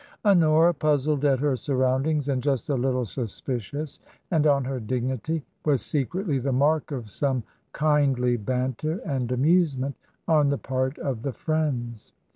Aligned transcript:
Honora, 0.25 0.73
puzzled 0.73 1.23
at 1.25 1.37
her 1.37 1.55
surroundings, 1.55 2.27
and 2.27 2.41
just 2.41 2.69
a 2.71 2.73
little 2.73 3.05
suspicious, 3.05 3.99
and 4.31 4.47
on 4.47 4.63
her 4.63 4.79
dignity, 4.79 5.43
was 5.63 5.83
secretly 5.83 6.39
the 6.39 6.51
mark 6.51 6.89
of 6.91 7.07
some 7.11 7.43
kindly 7.71 8.35
banter 8.35 8.97
and 9.05 9.31
amusement 9.31 9.93
on 10.27 10.47
the 10.49 10.57
part 10.57 10.97
of 10.97 11.21
the 11.21 11.33
friends. 11.33 12.13